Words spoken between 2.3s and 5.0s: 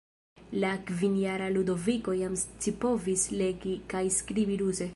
scipovis legi kaj skribi ruse.